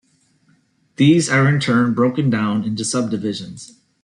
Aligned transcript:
These 0.95 1.29
are 1.29 1.47
in 1.47 1.59
turn 1.59 1.93
broken 1.93 2.31
down 2.31 2.63
into 2.63 2.83
subdivisions. 2.83 3.79